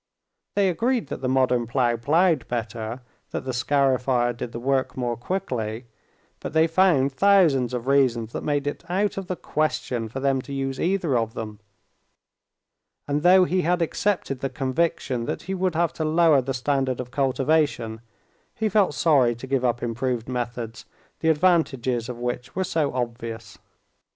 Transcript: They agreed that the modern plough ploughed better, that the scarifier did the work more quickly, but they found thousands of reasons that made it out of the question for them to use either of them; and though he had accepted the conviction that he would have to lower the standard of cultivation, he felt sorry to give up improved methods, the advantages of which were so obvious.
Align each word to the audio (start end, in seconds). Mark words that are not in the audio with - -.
They 0.55 0.67
agreed 0.67 1.09
that 1.09 1.21
the 1.21 1.29
modern 1.29 1.67
plough 1.67 1.95
ploughed 1.95 2.47
better, 2.47 3.01
that 3.29 3.45
the 3.45 3.51
scarifier 3.53 4.35
did 4.35 4.51
the 4.51 4.59
work 4.59 4.97
more 4.97 5.15
quickly, 5.15 5.85
but 6.39 6.53
they 6.53 6.65
found 6.65 7.11
thousands 7.11 7.71
of 7.71 7.85
reasons 7.85 8.31
that 8.33 8.41
made 8.43 8.65
it 8.65 8.83
out 8.89 9.17
of 9.17 9.27
the 9.27 9.35
question 9.35 10.09
for 10.09 10.19
them 10.19 10.41
to 10.41 10.53
use 10.53 10.79
either 10.79 11.15
of 11.15 11.35
them; 11.35 11.59
and 13.07 13.21
though 13.21 13.43
he 13.45 13.61
had 13.61 13.83
accepted 13.83 14.39
the 14.39 14.49
conviction 14.49 15.25
that 15.25 15.43
he 15.43 15.53
would 15.53 15.75
have 15.75 15.93
to 15.93 16.03
lower 16.03 16.41
the 16.41 16.55
standard 16.55 16.99
of 16.99 17.11
cultivation, 17.11 18.01
he 18.55 18.69
felt 18.69 18.95
sorry 18.95 19.35
to 19.35 19.45
give 19.45 19.63
up 19.63 19.83
improved 19.83 20.27
methods, 20.27 20.85
the 21.19 21.29
advantages 21.29 22.09
of 22.09 22.17
which 22.17 22.55
were 22.55 22.63
so 22.63 22.91
obvious. 22.95 23.59